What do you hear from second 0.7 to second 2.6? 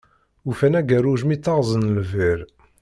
agerruj mi ttaɣzen lbir.